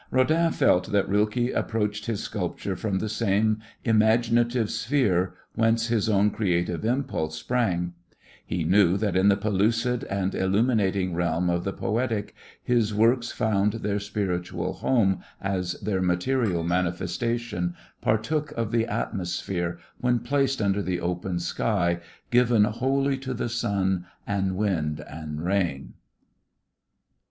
[0.09, 6.31] Rodin felt that Rilke approached his sculptures from the same imaginative sphere whence his own
[6.31, 7.93] creative impulse sprang;
[8.43, 12.33] he knew that in the pellucid and illuminating realm of the poetic
[12.63, 20.17] his works found their spiritual home as their material manifestation partook of the atmosphere when
[20.17, 21.99] placed under the open sky,
[22.31, 25.93] given wholly to the sun and wind and rain.